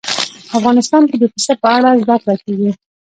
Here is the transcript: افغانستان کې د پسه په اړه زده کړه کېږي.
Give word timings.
افغانستان 0.57 1.03
کې 1.09 1.17
د 1.19 1.23
پسه 1.33 1.53
په 1.63 1.67
اړه 1.77 1.89
زده 2.01 2.15
کړه 2.23 2.35
کېږي. 2.43 2.71